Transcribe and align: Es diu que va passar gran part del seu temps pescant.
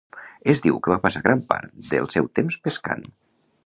Es 0.53 0.61
diu 0.67 0.79
que 0.87 0.91
va 0.93 0.97
passar 1.03 1.23
gran 1.27 1.45
part 1.53 1.79
del 1.93 2.11
seu 2.19 2.35
temps 2.41 2.61
pescant. 2.67 3.11